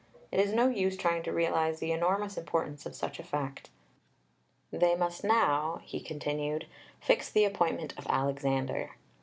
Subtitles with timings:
[0.31, 3.69] It is no use trying to realize the enormous importance of such a fact."
[4.71, 6.65] They must now, he continued,
[6.99, 8.93] "fix the appointment of Alexander."